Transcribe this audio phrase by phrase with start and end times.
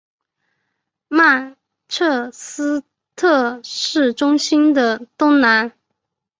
[1.09, 1.57] 曼
[1.87, 2.83] 彻斯
[3.15, 5.75] 特市中心的东南。